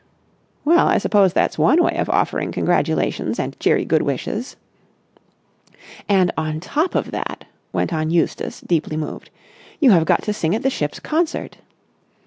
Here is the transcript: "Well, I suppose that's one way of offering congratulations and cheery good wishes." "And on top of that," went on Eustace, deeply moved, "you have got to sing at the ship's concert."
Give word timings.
"Well, 0.65 0.87
I 0.87 0.97
suppose 0.97 1.31
that's 1.31 1.59
one 1.59 1.83
way 1.83 1.95
of 1.97 2.09
offering 2.09 2.51
congratulations 2.51 3.37
and 3.37 3.55
cheery 3.59 3.85
good 3.85 4.01
wishes." 4.01 4.55
"And 6.09 6.31
on 6.35 6.59
top 6.59 6.95
of 6.95 7.11
that," 7.11 7.45
went 7.71 7.93
on 7.93 8.09
Eustace, 8.09 8.61
deeply 8.61 8.97
moved, 8.97 9.29
"you 9.79 9.91
have 9.91 10.05
got 10.05 10.23
to 10.23 10.33
sing 10.33 10.55
at 10.55 10.63
the 10.63 10.71
ship's 10.71 10.99
concert." 10.99 11.59